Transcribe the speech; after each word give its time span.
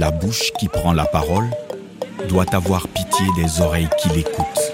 La 0.00 0.10
bouche 0.10 0.50
qui 0.58 0.66
prend 0.68 0.94
la 0.94 1.04
parole 1.04 1.50
doit 2.26 2.54
avoir 2.54 2.88
pitié 2.88 3.26
des 3.36 3.60
oreilles 3.60 3.90
qui 4.00 4.08
l'écoutent. 4.08 4.72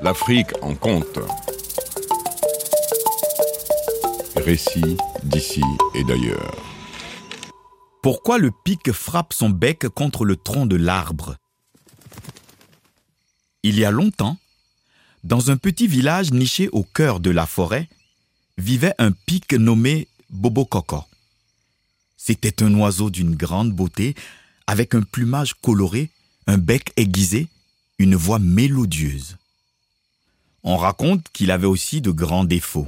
L'Afrique 0.00 0.48
en 0.62 0.74
compte. 0.74 1.20
Récit 4.34 4.96
d'ici 5.22 5.62
et 5.94 6.02
d'ailleurs. 6.02 6.56
Pourquoi 8.02 8.38
le 8.38 8.50
pic 8.64 8.90
frappe 8.90 9.32
son 9.32 9.48
bec 9.48 9.88
contre 9.90 10.24
le 10.24 10.34
tronc 10.34 10.66
de 10.66 10.74
l'arbre? 10.74 11.36
Il 13.62 13.78
y 13.78 13.84
a 13.84 13.92
longtemps, 13.92 14.38
dans 15.22 15.52
un 15.52 15.56
petit 15.56 15.86
village 15.86 16.32
niché 16.32 16.68
au 16.72 16.82
cœur 16.82 17.20
de 17.20 17.30
la 17.30 17.46
forêt, 17.46 17.88
vivait 18.58 18.96
un 18.98 19.12
pic 19.12 19.52
nommé 19.52 20.08
Bobo 20.28 20.64
Coco. 20.64 21.04
C'était 22.24 22.62
un 22.62 22.72
oiseau 22.74 23.10
d'une 23.10 23.34
grande 23.34 23.72
beauté, 23.72 24.14
avec 24.68 24.94
un 24.94 25.02
plumage 25.02 25.54
coloré, 25.54 26.08
un 26.46 26.56
bec 26.56 26.92
aiguisé, 26.96 27.48
une 27.98 28.14
voix 28.14 28.38
mélodieuse. 28.38 29.38
On 30.62 30.76
raconte 30.76 31.26
qu'il 31.32 31.50
avait 31.50 31.66
aussi 31.66 32.00
de 32.00 32.12
grands 32.12 32.44
défauts. 32.44 32.86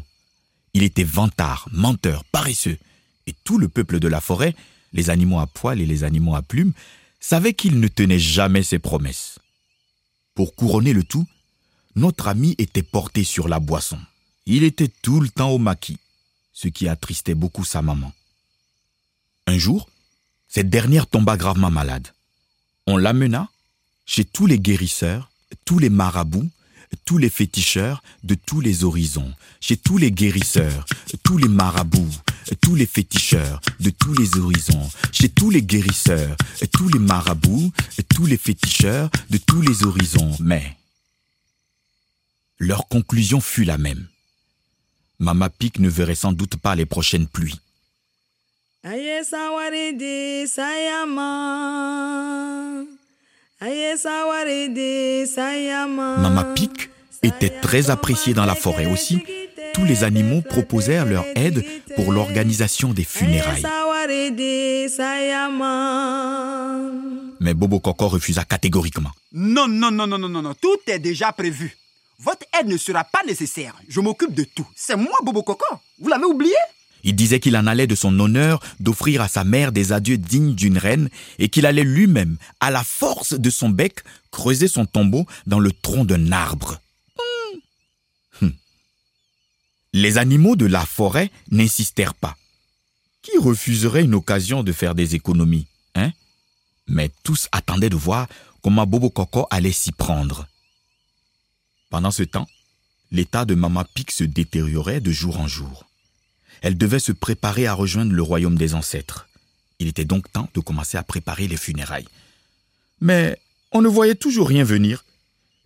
Il 0.73 0.85
était 0.85 1.03
vantard, 1.03 1.69
menteur, 1.73 2.23
paresseux, 2.27 2.79
et 3.27 3.35
tout 3.43 3.59
le 3.59 3.69
peuple 3.69 3.99
de 3.99 4.07
la 4.07 4.21
forêt, 4.21 4.55
les 4.93 5.11
animaux 5.11 5.41
à 5.41 5.49
poils 5.49 5.81
et 5.81 5.87
les 5.87 6.05
animaux 6.05 6.37
à 6.37 6.43
plumes, 6.43 6.73
savait 7.19 7.55
qu'il 7.55 7.81
ne 7.81 7.89
tenait 7.89 8.21
jamais 8.21 8.63
ses 8.63 8.79
promesses. 8.79 9.41
Pour 10.37 10.55
couronner 10.55 10.93
le 10.93 11.03
tout, 11.03 11.27
notre 11.97 12.29
ami 12.29 12.55
était 12.59 12.85
porté 12.85 13.25
sur 13.25 13.49
la 13.49 13.59
boisson. 13.59 13.99
Il 14.47 14.63
était 14.63 14.93
tout 15.03 15.19
le 15.19 15.29
temps 15.29 15.51
au 15.51 15.59
maquis, 15.59 15.99
ce 16.53 16.69
qui 16.69 16.87
attristait 16.87 17.35
beaucoup 17.35 17.65
sa 17.65 17.83
maman. 17.83 18.13
Un 19.47 19.59
jour, 19.59 19.89
cette 20.49 20.71
dernière 20.71 21.07
tomba 21.07 21.37
gravement 21.37 21.71
malade. 21.71 22.09
On 22.87 22.97
l'amena 22.97 23.49
chez 24.07 24.25
tous 24.25 24.47
les 24.47 24.59
guérisseurs, 24.59 25.31
tous 25.65 25.79
les 25.79 25.91
marabouts, 25.91 26.51
tous 27.05 27.19
les 27.19 27.31
féticheurs 27.31 28.03
de 28.23 28.35
tous 28.35 28.61
les 28.61 28.85
horizons, 28.85 29.33
chez 29.61 29.77
tous 29.77 29.99
les 29.99 30.13
guérisseurs, 30.13 30.87
tous 31.23 31.39
les 31.39 31.49
marabouts, 31.49 32.15
tous 32.61 32.75
les 32.75 32.87
féticheurs 32.87 33.61
de 33.81 33.91
tous 33.91 34.15
les 34.15 34.37
horizons, 34.39 34.89
chez 35.13 35.29
tous 35.29 35.51
les 35.51 35.63
guérisseurs, 35.63 36.37
tous 36.73 36.89
les 36.89 36.99
marabouts, 36.99 37.73
tous 38.15 38.27
les 38.27 38.37
féticheurs 38.37 39.11
de 39.31 39.39
tous 39.39 39.61
les 39.61 39.85
horizons. 39.85 40.37
Mais 40.41 40.77
leur 42.59 42.89
conclusion 42.89 43.41
fut 43.41 43.65
la 43.65 43.79
même. 43.79 44.07
Mama 45.19 45.51
Pic 45.51 45.79
ne 45.79 45.89
verrait 45.89 46.15
sans 46.15 46.33
doute 46.33 46.57
pas 46.57 46.75
les 46.75 46.87
prochaines 46.87 47.27
pluies. 47.27 47.61
Mama 56.19 56.45
Pic 56.55 56.91
était 57.23 57.49
très 57.63 57.89
appréciée 57.89 58.35
dans 58.35 58.45
la 58.45 58.55
forêt 58.55 58.85
aussi. 58.85 59.23
Tous 59.73 59.87
les 59.87 60.05
animaux 60.05 60.43
proposèrent 60.43 61.07
leur 61.07 61.25
aide 61.35 61.65
pour 61.97 62.13
l'organisation 62.13 62.93
des 62.93 63.05
funérailles. 63.05 63.65
Mais 67.41 67.55
Bobo 67.55 67.81
Coco 67.81 68.09
refusa 68.09 68.45
catégoriquement. 68.45 69.13
Non, 69.33 69.67
non, 69.67 69.91
non, 69.91 70.07
non, 70.07 70.19
non, 70.19 70.29
non, 70.29 70.43
non, 70.43 70.53
tout 70.61 70.77
est 70.89 70.99
déjà 70.99 71.33
prévu. 71.33 71.75
Votre 72.19 72.45
aide 72.61 72.69
ne 72.69 72.77
sera 72.77 73.05
pas 73.05 73.23
nécessaire. 73.27 73.75
Je 73.89 74.01
m'occupe 74.01 74.35
de 74.35 74.45
tout. 74.45 74.67
C'est 74.77 74.97
moi, 74.97 75.17
Bobo 75.23 75.43
Coco. 75.43 75.65
Vous 75.99 76.09
l'avez 76.09 76.27
oublié? 76.27 76.55
Il 77.05 77.15
disait 77.15 77.39
qu'il 77.39 77.57
en 77.57 77.67
allait 77.67 77.87
de 77.87 77.95
son 77.95 78.19
honneur 78.19 78.61
d'offrir 78.81 79.21
à 79.21 79.29
sa 79.29 79.45
mère 79.45 79.71
des 79.71 79.93
adieux 79.93 80.19
dignes 80.19 80.55
d'une 80.55 80.79
reine 80.79 81.11
et 81.39 81.49
qu'il 81.51 81.67
allait 81.67 81.85
lui-même, 81.85 82.39
à 82.61 82.71
la 82.71 82.83
force 82.83 83.35
de 83.35 83.51
son 83.51 83.69
bec, 83.69 84.01
creuser 84.31 84.69
son 84.69 84.87
tombeau 84.87 85.27
dans 85.47 85.61
le 85.61 85.71
tronc 85.71 86.07
d'un 86.07 86.33
arbre. 86.33 86.81
Hum. 88.41 88.55
Les 89.93 90.19
animaux 90.19 90.57
de 90.57 90.67
la 90.67 90.85
forêt 90.85 91.31
n'insistèrent 91.51 92.15
pas. 92.15 92.37
Qui 93.23 93.39
refuserait 93.39 94.03
une 94.03 94.15
occasion 94.15 94.63
de 94.63 94.73
faire 94.73 94.95
des 94.95 95.15
économies, 95.15 95.67
hein? 95.95 96.11
Mais 96.87 97.11
tous 97.23 97.49
attendaient 97.53 97.89
de 97.89 97.97
voir 97.97 98.29
comment 98.63 98.87
Bobo 98.87 99.09
Coco 99.11 99.47
allait 99.51 99.73
s'y 99.73 99.93
prendre. 99.93 100.47
Pendant 101.89 102.11
ce 102.11 102.23
temps, 102.23 102.49
l'état 103.11 103.45
de 103.45 103.55
Mama 103.55 103.85
Pic 103.95 104.11
se 104.11 104.25
détériorait 104.25 105.01
de 105.01 105.13
jour 105.13 105.39
en 105.39 105.49
jour. 105.49 105.87
Elle 106.63 106.79
devait 106.79 106.99
se 106.99 107.13
préparer 107.13 107.67
à 107.67 107.75
rejoindre 107.75 108.13
le 108.13 108.23
royaume 108.23 108.57
des 108.57 108.75
ancêtres. 108.75 109.29
Il 109.79 109.89
était 109.89 110.05
donc 110.05 110.31
temps 110.33 110.49
de 110.55 110.61
commencer 110.61 110.97
à 110.97 111.03
préparer 111.03 111.49
les 111.49 111.57
funérailles. 111.57 112.09
Mais 113.01 113.39
on 113.73 113.83
ne 113.83 113.89
voyait 113.89 114.15
toujours 114.15 114.49
rien 114.49 114.65
venir. 114.65 115.05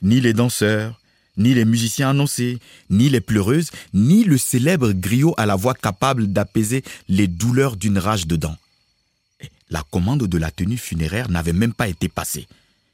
Ni 0.02 0.20
les 0.20 0.32
danseurs, 0.32 1.00
ni 1.36 1.54
les 1.54 1.64
musiciens 1.64 2.10
annoncés, 2.10 2.58
ni 2.90 3.08
les 3.08 3.20
pleureuses, 3.20 3.70
ni 3.94 4.24
le 4.24 4.38
célèbre 4.38 4.92
griot 4.92 5.34
à 5.36 5.46
la 5.46 5.56
voix 5.56 5.74
capable 5.74 6.32
d'apaiser 6.32 6.82
les 7.08 7.28
douleurs 7.28 7.76
d'une 7.76 7.98
rage 7.98 8.26
de 8.26 8.36
dents. 8.36 8.56
La 9.70 9.84
commande 9.90 10.26
de 10.26 10.38
la 10.38 10.50
tenue 10.50 10.78
funéraire 10.78 11.30
n'avait 11.30 11.52
même 11.52 11.74
pas 11.74 11.88
été 11.88 12.08
passée. 12.08 12.48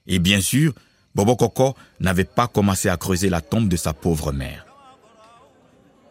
Et 0.07 0.19
bien 0.19 0.41
sûr, 0.41 0.75
Bobo 1.15 1.37
Coco 1.37 1.77
n'avait 2.01 2.25
pas 2.25 2.49
commencé 2.49 2.89
à 2.89 2.97
creuser 2.97 3.31
la 3.31 3.41
tombe 3.41 3.69
de 3.69 3.77
sa 3.77 3.93
pauvre 3.93 4.33
mère. 4.33 4.67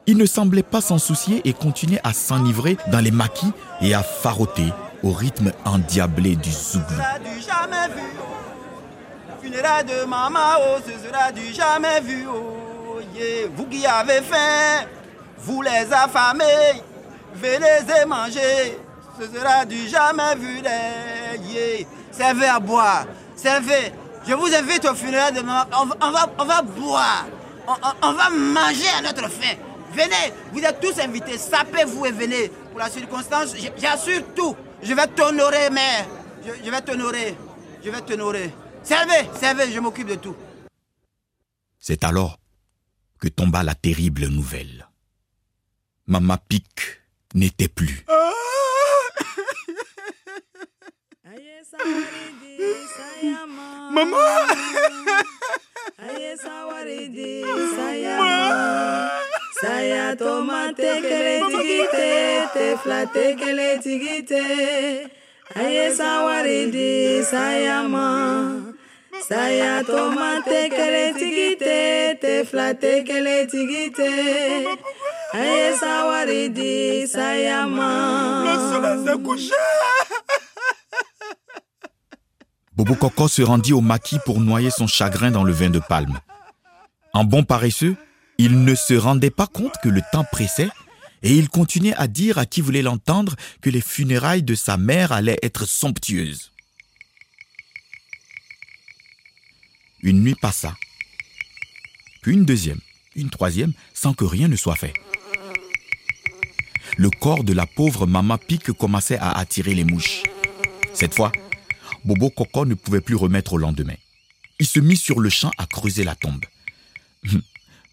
Il 0.06 0.18
ne 0.18 0.26
semblait 0.26 0.64
pas 0.64 0.82
s'en 0.82 0.98
soucier 0.98 1.42
et 1.46 1.54
continuait 1.54 2.02
à 2.04 2.12
s'enivrer 2.12 2.78
dans 2.88 3.00
les 3.00 3.12
maquis 3.12 3.54
et 3.80 3.94
à 3.94 4.04
faroter 4.04 4.68
au 5.02 5.12
rythme 5.12 5.54
endiablé 5.64 6.36
du 6.36 6.52
zouglou. 6.52 6.98
Funérailles 9.42 9.86
de 9.86 10.06
maman, 10.06 10.40
oh, 10.60 10.80
ce 10.86 11.08
sera 11.08 11.32
du 11.32 11.54
jamais 11.54 12.02
vu, 12.02 12.26
oh. 12.28 13.00
Vous 13.56 13.66
qui 13.66 13.86
avez 13.86 14.22
faim, 14.22 14.86
vous 15.40 15.62
les 15.62 15.88
affamés, 15.92 16.82
venez 17.36 18.02
et 18.02 18.06
manger, 18.06 18.78
ce 19.20 19.26
sera 19.28 19.66
du 19.66 19.88
jamais 19.88 20.36
vu, 20.36 20.62
yeah. 20.62 21.86
Servez 22.12 22.48
à 22.48 22.60
boire, 22.60 23.06
servez. 23.36 23.94
Je 24.28 24.34
vous 24.34 24.54
invite 24.54 24.86
au 24.86 24.96
funérailles 24.96 25.34
de 25.34 25.42
maman, 25.42 25.66
on 25.74 25.86
va, 25.86 26.30
on 26.40 26.46
va, 26.46 26.62
boire, 26.62 27.26
on, 27.68 27.74
on 28.08 28.14
va 28.14 28.30
manger 28.30 28.88
à 28.98 29.02
notre 29.02 29.30
faim. 29.30 29.56
Venez, 29.94 30.34
vous 30.52 30.62
êtes 30.62 30.80
tous 30.80 31.00
invités, 31.00 31.38
sapez-vous 31.38 32.08
et 32.08 32.12
venez. 32.12 32.50
Pour 32.72 32.80
la 32.80 32.90
circonstance, 32.90 33.56
j'assure 33.78 34.24
tout. 34.36 34.56
Je 34.82 34.94
vais 34.94 35.08
t'honorer, 35.08 35.70
mère. 35.70 36.08
Je, 36.44 36.70
vais 36.70 36.82
t'honorer. 36.82 37.36
Je 37.84 37.90
vais 37.92 38.02
t'honorer. 38.02 38.52
Servez, 38.82 39.30
servez, 39.40 39.72
je 39.72 39.80
m'occupe 39.80 40.08
de 40.08 40.16
tout. 40.16 40.36
C'est 41.80 42.04
alors 42.04 42.40
que 43.20 43.28
tomba 43.28 43.62
la 43.62 43.76
terrible 43.76 44.28
nouvelle. 44.28 44.88
Mama 46.08 46.38
Pic 46.38 47.02
n'était 47.36 47.68
plus. 47.68 48.04
Maman 53.92 54.18
Saya 60.14 60.30
tomate 60.30 61.02
kele 61.02 61.42
tigite, 61.50 62.10
te 62.54 62.78
flate 62.78 63.36
kele 63.36 63.80
tigite. 63.82 65.10
Aye 65.56 65.90
sawaridi 65.96 67.24
sayama. 67.26 68.62
Saya 69.28 69.84
tomate 69.84 70.70
kele 70.70 71.14
tigite, 71.18 72.20
te 72.22 72.46
flate 72.46 73.04
kele 73.04 73.48
tigite. 73.48 74.12
Aye 75.34 75.74
sawaridi 75.82 77.08
sayama. 77.08 78.44
Le 78.46 78.54
soleil 78.70 79.06
s'est 79.06 79.24
couché. 79.24 79.56
Bobo 82.76 82.94
Coco 82.94 83.28
se 83.28 83.42
rendit 83.42 83.74
au 83.74 83.82
maquis 83.82 84.20
pour 84.24 84.40
noyer 84.40 84.70
son 84.70 84.86
chagrin 84.86 85.32
dans 85.32 85.44
le 85.44 85.54
vin 85.54 85.72
de 85.72 85.80
palme. 85.80 86.20
En 87.14 87.24
bon 87.24 87.44
paresseux, 87.44 87.96
il 88.46 88.66
ne 88.66 88.76
se 88.76 88.94
rendait 88.94 89.30
pas 89.30 89.48
compte 89.48 89.76
que 89.82 89.88
le 89.88 90.02
temps 90.12 90.26
pressait 90.30 90.68
et 91.22 91.34
il 91.34 91.48
continuait 91.48 91.96
à 91.96 92.08
dire 92.08 92.38
à 92.38 92.46
qui 92.46 92.60
voulait 92.60 92.82
l'entendre 92.82 93.38
que 93.62 93.70
les 93.70 93.80
funérailles 93.80 94.44
de 94.44 94.54
sa 94.54 94.76
mère 94.76 95.14
allaient 95.14 95.40
être 95.42 95.66
somptueuses. 95.66 96.52
Une 100.02 100.22
nuit 100.22 100.36
passa, 100.36 100.76
puis 102.22 102.34
une 102.34 102.44
deuxième, 102.44 102.82
une 103.16 103.30
troisième, 103.30 103.72
sans 103.94 104.14
que 104.14 104.26
rien 104.26 104.50
ne 104.50 104.58
soit 104.58 104.76
fait. 104.76 104.94
Le 106.98 107.10
corps 107.10 107.46
de 107.46 107.54
la 107.54 107.66
pauvre 107.66 108.06
maman 108.08 108.38
Pique 108.38 108.74
commençait 108.74 109.20
à 109.20 109.32
attirer 109.32 109.74
les 109.74 109.86
mouches. 109.86 110.22
Cette 110.94 111.16
fois, 111.16 111.32
Bobo 112.04 112.30
Coco 112.30 112.66
ne 112.66 112.74
pouvait 112.74 113.00
plus 113.00 113.16
remettre 113.16 113.54
au 113.54 113.58
lendemain. 113.58 113.96
Il 114.60 114.68
se 114.68 114.82
mit 114.82 114.98
sur 114.98 115.22
le 115.22 115.30
champ 115.30 115.52
à 115.58 115.66
creuser 115.66 116.04
la 116.04 116.16
tombe. 116.16 116.44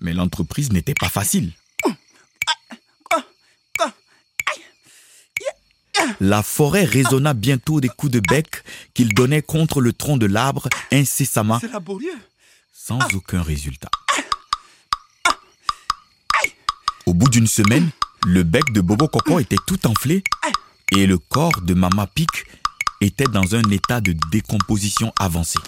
Mais 0.01 0.13
l'entreprise 0.13 0.73
n'était 0.73 0.95
pas 0.95 1.09
facile. 1.09 1.53
la 6.21 6.43
forêt 6.43 6.85
résonna 6.85 7.35
bientôt 7.35 7.81
des 7.81 7.89
coups 7.89 8.13
de 8.13 8.21
bec 8.21 8.63
qu'il 8.95 9.15
donnait 9.15 9.43
contre 9.43 9.81
le 9.81 9.93
tronc 9.93 10.19
de 10.19 10.27
l'arbre 10.27 10.69
incessamment, 10.93 11.61
sans 12.73 12.99
aucun 13.15 13.43
résultat. 13.43 13.91
Au 17.07 17.15
bout 17.15 17.29
d'une 17.29 17.47
semaine, 17.47 17.91
le 18.27 18.43
bec 18.43 18.63
de 18.73 18.81
Bobo 18.81 19.09
Coco 19.09 19.41
était 19.41 19.57
tout 19.67 19.87
enflé 19.87 20.23
et 20.93 21.07
le 21.07 21.19
corps 21.19 21.61
de 21.63 21.75
Mama 21.75 22.07
Pic 22.07 22.29
était 23.01 23.25
dans 23.25 23.55
un 23.55 23.63
état 23.71 24.01
de 24.01 24.15
décomposition 24.31 25.13
avancée. 25.19 25.59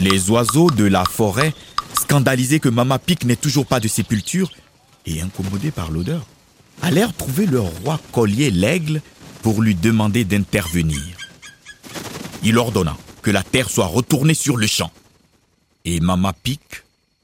Les 0.00 0.30
oiseaux 0.30 0.70
de 0.70 0.84
la 0.84 1.04
forêt, 1.04 1.54
scandalisés 1.98 2.60
que 2.60 2.68
Mama 2.68 2.98
Pic 2.98 3.24
n'ait 3.24 3.36
toujours 3.36 3.66
pas 3.66 3.80
de 3.80 3.88
sépulture 3.88 4.50
et 5.06 5.20
incommodés 5.20 5.70
par 5.70 5.90
l'odeur, 5.90 6.26
allèrent 6.82 7.14
trouver 7.14 7.46
leur 7.46 7.66
roi 7.82 8.00
collier 8.12 8.50
l'aigle 8.50 9.00
pour 9.42 9.62
lui 9.62 9.74
demander 9.74 10.24
d'intervenir. 10.24 11.16
Il 12.42 12.58
ordonna 12.58 12.96
que 13.22 13.30
la 13.30 13.42
terre 13.42 13.70
soit 13.70 13.86
retournée 13.86 14.34
sur 14.34 14.56
le 14.56 14.66
champ. 14.66 14.90
Et 15.84 16.00
Mama 16.00 16.32
Pic 16.32 16.60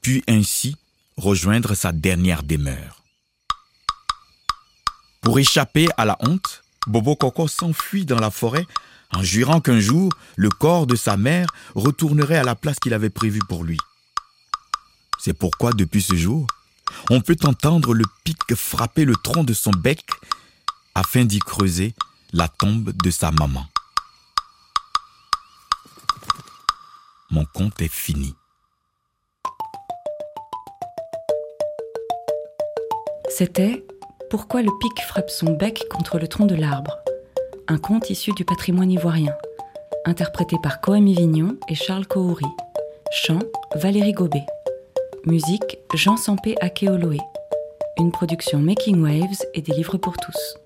put 0.01 0.23
ainsi 0.27 0.75
rejoindre 1.17 1.75
sa 1.75 1.91
dernière 1.91 2.43
demeure. 2.43 3.03
Pour 5.21 5.37
échapper 5.37 5.87
à 5.97 6.05
la 6.05 6.17
honte, 6.21 6.63
Bobo 6.87 7.15
Coco 7.15 7.47
s'enfuit 7.47 8.05
dans 8.05 8.19
la 8.19 8.31
forêt 8.31 8.65
en 9.13 9.23
jurant 9.23 9.59
qu'un 9.59 9.79
jour, 9.79 10.11
le 10.35 10.49
corps 10.49 10.87
de 10.87 10.95
sa 10.95 11.17
mère 11.17 11.47
retournerait 11.75 12.37
à 12.37 12.43
la 12.43 12.55
place 12.55 12.79
qu'il 12.79 12.93
avait 12.93 13.09
prévue 13.09 13.41
pour 13.47 13.63
lui. 13.63 13.77
C'est 15.19 15.33
pourquoi, 15.33 15.71
depuis 15.73 16.01
ce 16.01 16.15
jour, 16.15 16.47
on 17.09 17.21
peut 17.21 17.37
entendre 17.43 17.93
le 17.93 18.05
pic 18.23 18.55
frapper 18.55 19.05
le 19.05 19.15
tronc 19.15 19.43
de 19.43 19.53
son 19.53 19.71
bec 19.71 20.05
afin 20.95 21.25
d'y 21.25 21.39
creuser 21.39 21.93
la 22.33 22.47
tombe 22.47 22.91
de 22.91 23.11
sa 23.11 23.31
maman. 23.31 23.65
Mon 27.29 27.45
conte 27.45 27.81
est 27.81 27.91
fini. 27.91 28.35
C'était 33.29 33.85
Pourquoi 34.29 34.61
le 34.61 34.71
pic 34.79 35.05
frappe 35.07 35.29
son 35.29 35.53
bec 35.53 35.83
contre 35.89 36.19
le 36.19 36.27
tronc 36.27 36.45
de 36.45 36.55
l'arbre 36.55 36.97
un 37.71 37.77
conte 37.77 38.09
issu 38.09 38.33
du 38.33 38.43
patrimoine 38.43 38.91
ivoirien, 38.91 39.33
interprété 40.03 40.57
par 40.61 40.81
Koami 40.81 41.13
Vignon 41.13 41.55
et 41.69 41.75
Charles 41.75 42.05
Kouri. 42.05 42.45
Chant 43.11 43.39
Valérie 43.75 44.11
Gobet. 44.11 44.45
Musique 45.25 45.79
Jean 45.93 46.17
Sampé 46.17 46.55
Akeoloé. 46.59 47.19
Une 47.97 48.11
production 48.11 48.59
Making 48.59 49.01
Waves 49.01 49.45
et 49.53 49.61
des 49.61 49.71
livres 49.71 49.97
pour 49.97 50.17
tous. 50.17 50.57